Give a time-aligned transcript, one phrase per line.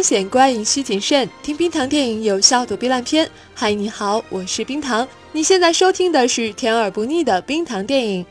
[0.00, 1.28] 风险，观影需谨慎。
[1.42, 3.30] 听冰糖电影，有效躲避烂片。
[3.52, 5.06] 嗨，你好，我是冰糖。
[5.32, 8.24] 你现在收听的是甜而不腻的冰糖电影。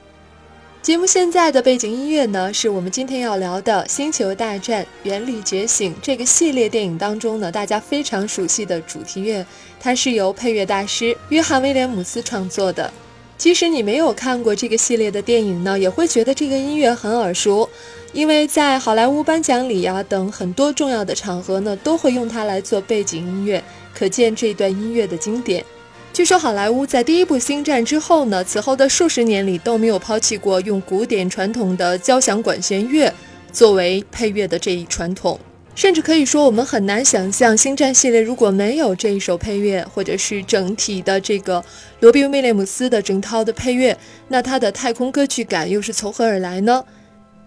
[0.81, 9.45] 节目现在的背景音乐呢，是我们今天要聊的《星球大战：原力觉醒》这个系列电影当中呢，大家非常熟悉的主题乐，
[9.79, 12.91] 它是由配乐大师约翰威廉姆斯创作的。
[13.39, 17.69] 即使你没有看过这个系列的电影呢，也会觉得这个音乐很耳熟，
[18.11, 25.63] 因为在好莱坞颁奖礼啊等很多重要的场合呢，都会用它来做背景音乐，可见这段音乐的经典。
[26.11, 33.13] 据说好莱坞在第一部《星战》之后呢，此后的数十年里都没有抛弃过用古典传统的交响管弦乐
[33.53, 35.39] 作为配乐的这一传统，
[35.79, 41.63] 甚至可以说我们很难想象《星战》系列如果没有这一首配乐，或者是整体的这个
[42.01, 46.83] 罗宾威廉姆斯的整套的配乐，那它的太空歌曲感又是从何而来呢？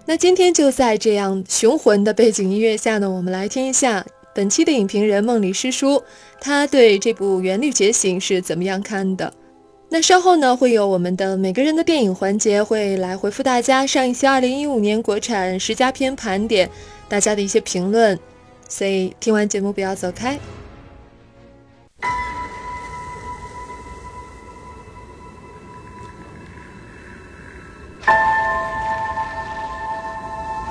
[0.06, 4.02] 那今天就在这样雄浑的背景音乐下呢，我们来听一下。
[4.34, 6.02] 本期的影评人梦里诗书，
[6.40, 9.30] 他对这部《原力觉醒》是怎么样看的？
[9.90, 16.70] 那稍后呢，会有我们的每个人的电影环节，会来回复大家上一期2015年国产十佳片盘点
[17.12, 18.18] 大家的一些评论，
[18.70, 20.40] 所以听完节目不要走开。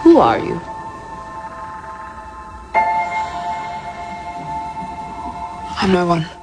[0.04, 0.60] Who are you?
[5.78, 6.41] I'm no one.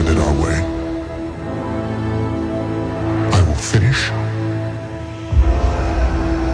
[0.00, 0.56] Nothing will stand in our way.
[3.32, 4.10] I will finish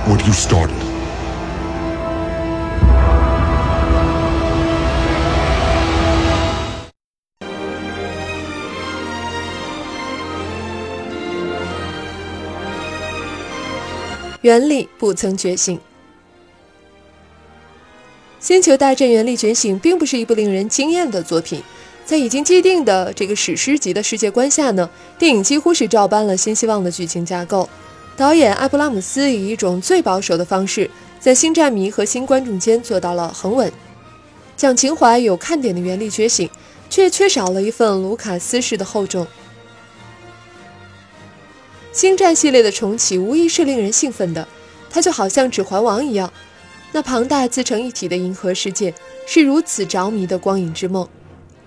[0.08, 0.74] what you started.
[14.42, 15.76] 原力不曾觉醒，
[18.38, 21.62] 《星球大战：原力觉醒》并不是一部令人惊艳的作品。
[22.06, 27.68] 在已经既定的这个史诗级的世界观下呢，电影几乎是照搬了新希望的剧情架构。
[28.16, 33.70] 导演阿布拉姆斯以一种最保守的方式，在新战迷和新观众间做到了恒稳。
[34.56, 36.48] 讲情怀有看点的《原力觉醒》，
[36.88, 39.26] 却缺少了一份卢卡斯式的厚重。
[41.92, 44.46] 星战系列的重启无疑是令人兴奋的，
[44.88, 46.32] 它就好像《指环王》一样，
[46.92, 48.94] 那庞大自成一体的银河世界
[49.26, 51.06] 是如此着迷的光影之梦。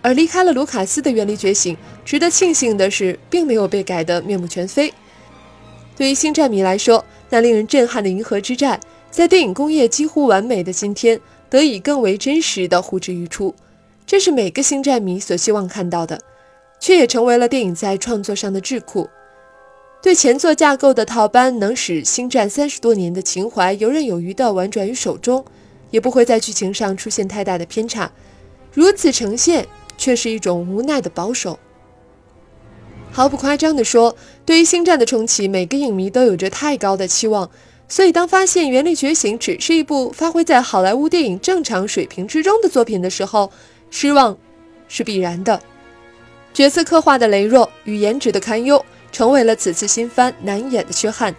[0.09, 4.91] 而离开了卢卡斯的《原力觉醒》，值得庆幸的是，并没有被改得面目全非。
[5.95, 8.79] 对于星战迷来说，那令人震撼的银河之战，
[9.11, 13.53] 在电影工业几乎完美的今天，得以更为真实的呼之欲出。
[14.07, 16.19] 这是每个星战迷所希望看到的，
[16.79, 19.07] 却也成为了电影在创作上的智库。
[20.01, 25.45] 对前作架构的套班，能使星战三十多年的情怀游刃有余地婉转于手中，
[25.91, 28.11] 也不会在剧情上出现太大的偏差。
[28.73, 29.67] 如此呈现。
[29.99, 31.59] 却是一种无奈的保守。
[33.11, 34.15] 毫不夸张地说，
[34.45, 37.51] 对于《星战》的重启，每个影迷都有着太高的期望。
[37.87, 43.51] 所以，当发现《原力觉醒》只是一部发挥在好莱坞电影正常水平之中的作品的时候，
[43.89, 44.37] 失望
[44.87, 45.59] 是必然的。
[46.53, 51.35] 角色刻画的羸弱与颜值的堪忧，成为了此次新番难掩的缺憾。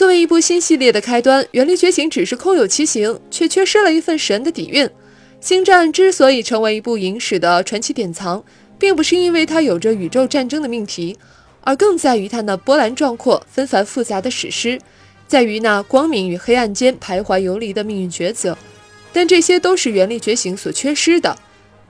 [0.00, 4.86] 作为一部新系列的开端，《原力觉醒》只是空有其形，却缺失了一份神的底蕴。
[5.42, 8.42] 《星战》之所以成为一部影史的传奇典藏，
[8.78, 11.18] 并不是因为它有着宇宙战争的命题，
[11.60, 14.80] 而更在于它那波澜壮阔、纷繁复杂的史诗，
[15.28, 18.56] 在于那光明与黑暗间徘徊游离的命运抉择。
[19.12, 21.36] 但这些都是《原力觉醒》所缺失的。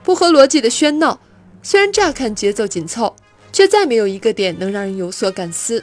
[0.03, 1.17] 不合逻辑的喧闹，
[1.63, 3.15] 虽然乍看节奏紧凑，
[3.53, 5.81] 却再没有一个点能让人有所感思。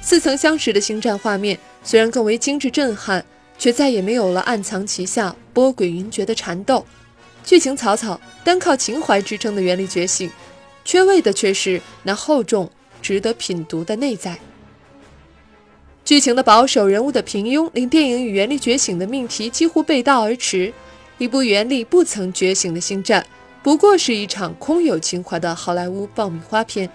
[0.00, 3.24] 似曾相识的星战画面，虽然更为精致震撼，
[3.58, 6.84] 却再也没有了暗藏其下、波诡云谲的缠斗。
[7.44, 10.30] 剧情草草，单靠情怀支撑的原力觉醒，
[10.84, 12.70] 缺位的却是那厚重、
[13.00, 14.38] 值得品读的内在。
[16.04, 20.72] 剧情的保守，人物的平庸，令电影与原力觉醒的命题几乎背道而驰。
[21.18, 23.24] 一部原力不曾觉醒的星战，
[23.62, 26.90] 不过是一场空有情怀的好莱坞爆米花片。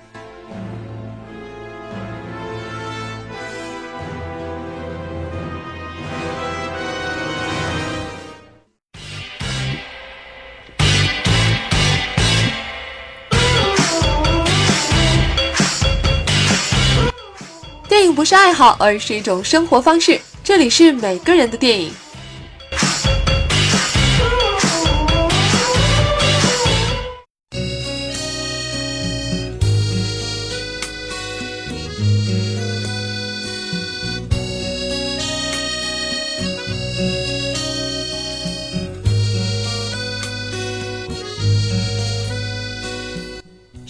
[18.25, 20.19] 是爱好，而是一种生活方式。
[20.43, 21.91] 这里是每个人的电影。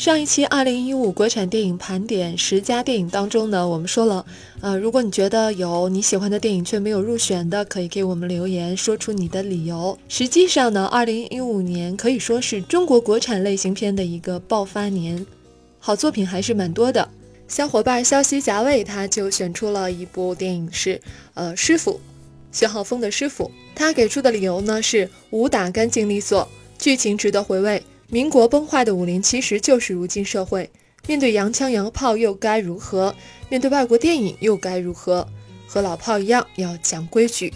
[0.05, 4.23] 上一期二零一五国产电影盘点十佳电影当中呢，我们说了，
[4.61, 9.97] 呃，如果你觉得有你喜欢的电影却没有入选的，可以给我们留言，说出你的理由。
[10.07, 15.25] 实际上呢，二零一五年可以说是中国国产类型片的一个爆发年，
[15.79, 17.09] 好作品还是蛮多的。
[17.47, 21.01] 小伙伴消息夹位他就选出了一部电影是，
[21.33, 21.99] 呃，师傅，
[22.51, 23.49] 薛浩峰的师傅。
[23.73, 26.47] 他给出的理由呢是武打干净利索，
[26.77, 27.81] 剧情值得回味。
[28.07, 30.69] 民国崩坏的武林其实就是如今社会，
[31.07, 33.15] 面对洋枪洋炮又该如何？
[33.49, 35.27] 面对外国电影又该如何？
[35.67, 37.51] 和老炮一样要讲规矩。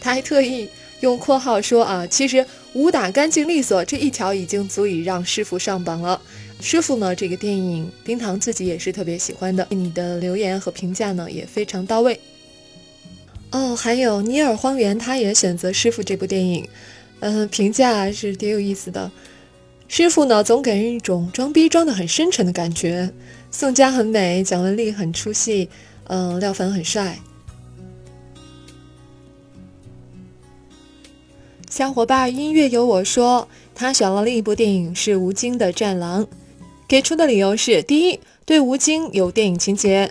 [0.00, 0.68] 他还特意
[1.00, 6.22] 用括号说啊，其实武打干净利索这一条已经足以让师傅上榜了。
[6.60, 9.66] 师傅呢，这个电影冰糖自己也是特别喜欢的。
[9.70, 12.20] 你的留言和评价呢也非常到位。
[13.50, 16.68] 哦，还有尼尔荒原，他也选择师傅这部电影，
[17.20, 19.10] 嗯，评价是挺有意思的。
[19.86, 23.12] 师傅呢，总给人一种装逼装得很深沉的感觉。
[23.50, 25.68] 宋佳很美，蒋雯丽很出戏，
[26.08, 27.18] 嗯，廖凡很帅。
[31.70, 36.24] 小伙伴音乐有我说，他选了另一部电影是吴京的《战狼》，
[36.88, 40.08] 给出的理由是：第一，对吴京有电影情节；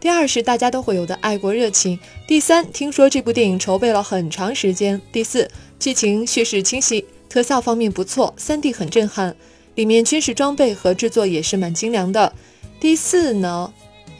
[0.00, 7.04] 第二是大家都会有的爱国热情；第三，听说这部电影筹备了很长时间；第四，剧情叙事清晰。
[7.36, 9.36] 特效方面不错，3D 很震撼，
[9.74, 12.32] 里面军事装备和制作也是蛮精良的。
[12.80, 13.70] 第四呢，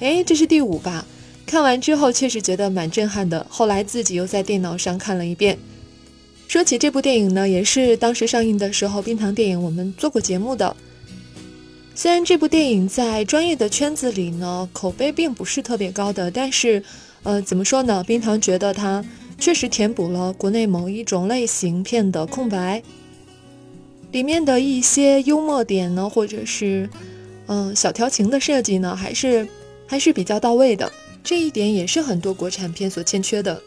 [0.00, 1.06] 哎，这是第五吧？
[1.46, 3.46] 看完之后确实觉得蛮震撼的。
[3.48, 5.58] 后来自己又在电脑上看了一遍。
[6.46, 10.76] 说起这部电影呢，也是当时上映的时候，冰糖电影我们做过节目的。
[11.94, 16.82] 虽然这部电影在专业的圈子里呢，口碑并不是特别高的，但是，
[17.22, 18.04] 呃，怎么说呢？
[18.04, 19.02] 冰糖觉得它
[19.38, 22.82] 确实填补了国内某一种类型片的空白。
[24.16, 26.88] 里面的一些幽默点呢，或者是，
[27.48, 29.46] 嗯，小调情的设计呢，还是
[29.86, 30.90] 还是比较到位的。
[31.22, 33.62] 这一点也是很多国产片所欠缺的。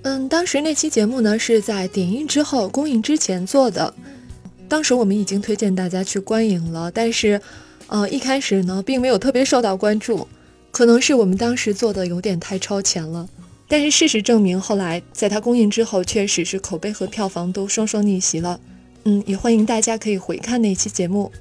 [0.00, 3.92] 嗯，当时那期节目呢是在点映之后公映之前做的，
[4.70, 7.38] 当时我们已经推荐大家去观影了，但是，
[7.88, 10.26] 呃，一开始呢并没有特别受到关注，
[10.70, 13.28] 可能是我们当时做的有点太超前了。
[13.68, 18.58] 但是事实证明，后来在它公映之后，确实是口碑和票房都双双逆袭了。
[19.10, 21.32] 嗯，也欢迎大家可以回看那一期节目。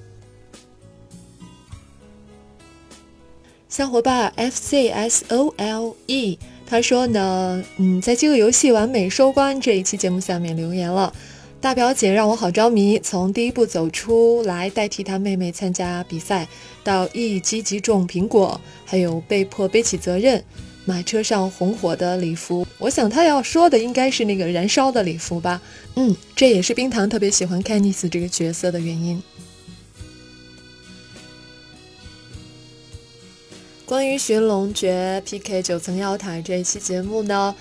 [3.68, 11.14] 小伙伴 F C S O L E 他说呢，嗯，在这个游戏完美收官这一期节目下面留言了。
[11.62, 16.48] 大表姐让我好着迷，从第一步走出来代替她妹妹参加比赛，
[16.84, 20.44] 到一击即中苹果，还有被迫背起责任。
[20.86, 25.62] 马车上红火的礼服，我想他要说的应该是那个燃烧的礼服吧。
[25.96, 29.22] 嗯，这也是冰糖特别喜欢凯尼斯这个角色的原因。
[33.86, 37.56] 关于寻龙诀 PK 九层妖塔这一期节目呢，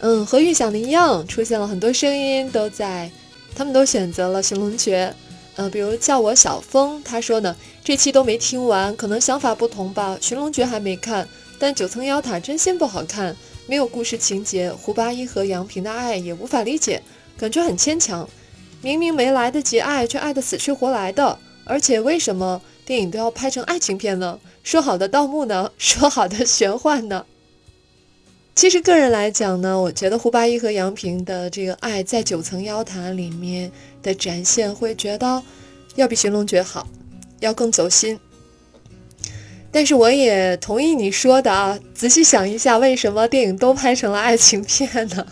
[0.00, 3.10] 嗯，和预想的一样，出现了很多声音都在，
[3.54, 5.14] 他们都选择了寻龙诀。
[5.56, 10.16] 呃，比如叫我小峰，他说呢，这期都没听完，可能想法不同吧。
[10.20, 11.28] 寻龙诀还没看。
[11.60, 13.36] 但九层妖塔真心不好看，
[13.66, 17.02] 没有故事情节，胡八一和杨平的爱也无法理解，
[17.36, 18.26] 感觉很牵强。
[18.80, 21.38] 明明没来得及爱，却爱得死去活来的。
[21.64, 24.40] 而且为什么电影都要拍成爱情片呢？
[24.64, 25.70] 说好的盗墓呢？
[25.76, 27.26] 说好的玄幻呢？
[28.54, 33.70] 其实个人来讲呢，我觉得胡八一和杨平的这个爱在九层妖塔里面
[34.02, 35.42] 的展现，会觉得
[35.96, 36.88] 要比寻龙诀好，
[37.40, 38.18] 要更走心。
[39.72, 45.26] 但是我也同意你说的啊，仔细想一下，为什么电影都拍成了爱情片呢？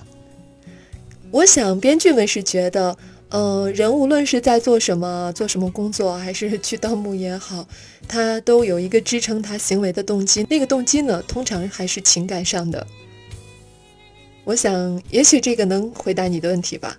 [1.33, 2.97] 我想编剧们是觉得，
[3.31, 7.67] 呃，人无论是在做什么、做什么工作，还是去盗墓也好，
[8.07, 10.47] 他都有一个支撑他行为的动机。
[10.49, 12.87] 那个动机呢，通常还是情感上的。
[14.45, 16.97] 我想，也许这个能回答你的问题吧。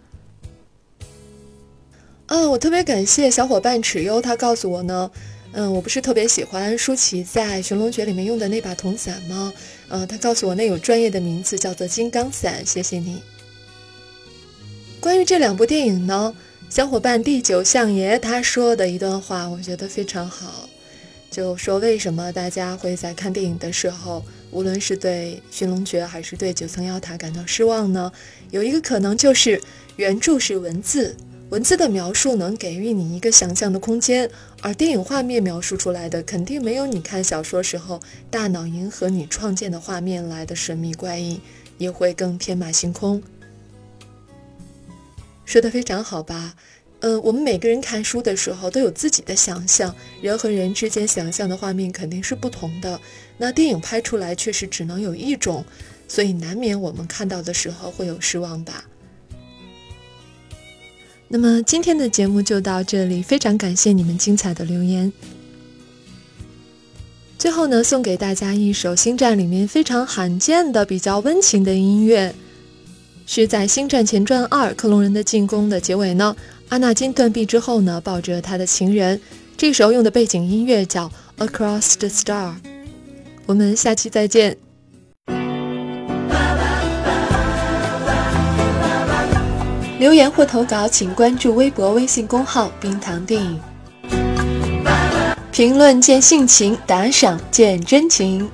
[2.28, 5.10] 嗯，我特别感谢小伙伴蚩尤，他告诉我呢。
[5.52, 9.52] 嗯，我不是特别喜欢舒淇在《寻龙诀》里面用的那把铜伞吗？
[9.88, 12.64] 呃，他告诉我那有专业的名字，叫做金刚伞。
[12.66, 13.22] 谢谢你。
[15.00, 16.36] 关于这两部电影呢，
[16.70, 20.70] 小伙伴第九相爷他说的一段话，我觉得非常好，
[21.32, 28.12] 就说为什么大家会在看电影的时候无论是对寻龙诀还是对九层妖塔感到失望呢？
[28.52, 29.60] 有一个可能就是
[29.96, 31.16] 原著是文字，
[31.50, 34.30] 文字的描述能给予你一个想象的空间，
[34.62, 41.42] 而电影画面描述出来的肯定没有你看小说时候大脑迎合你创建的画面来的神秘怪异，
[41.80, 43.24] 也会更天马行空。
[45.44, 46.54] 说的非常好吧？
[47.00, 53.02] 嗯，我们每个人看书的时候都有自己的想象，人和人之间想象的画面肯定是不同的。
[53.40, 55.66] 那电影拍出来确实只能有一种，
[56.08, 58.86] 所以难免我们看到的时候会有失望吧。
[61.32, 65.14] 那么今天的节目就到这里，非常感谢你们精彩的留言。
[67.38, 72.34] 最后呢，送给大家一首《星战》里面非常罕见的、比较温情的音乐，
[73.28, 76.36] 是在《星战前传二：克隆人的进攻》的结尾呢。
[76.70, 79.22] 阿纳金断臂之后呢，抱着他的情人，
[79.56, 81.10] 这时候用的背景音乐叫
[81.48, 82.54] 《Across the Star》。
[83.46, 84.69] 我们下期再见。
[90.00, 93.60] 留言或投稿，请关注微博、微信公号“冰糖电影”。
[95.52, 98.50] 评论见性情，打赏见真情。